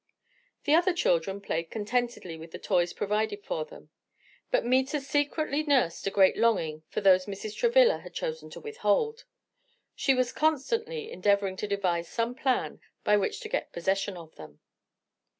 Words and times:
The 0.63 0.73
other 0.73 0.93
children 0.95 1.39
played 1.41 1.69
contentedly 1.69 2.35
with 2.35 2.49
the 2.49 2.57
toys 2.57 2.91
provided 2.91 3.43
for 3.43 3.65
them; 3.65 3.91
but 4.49 4.65
Meta 4.65 4.99
secretly 4.99 5.61
nursed 5.61 6.07
a 6.07 6.09
great 6.09 6.35
longing 6.35 6.81
for 6.89 7.01
those 7.01 7.27
Mrs. 7.27 7.55
Travilla 7.55 7.99
had 7.99 8.11
chosen 8.15 8.49
to 8.49 8.59
withhold; 8.59 9.25
and 10.07 10.17
was 10.17 10.31
constantly 10.33 11.11
endeavoring 11.11 11.55
to 11.57 11.67
devise 11.67 12.07
some 12.09 12.33
plan 12.33 12.81
by 13.03 13.15
which 13.15 13.41
to 13.41 13.47
get 13.49 13.73
possession 13.73 14.17
of 14.17 14.33
them. 14.37 14.59